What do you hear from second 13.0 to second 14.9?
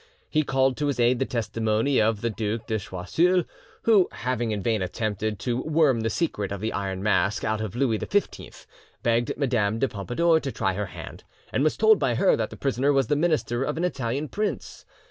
the minister of an Italian prince.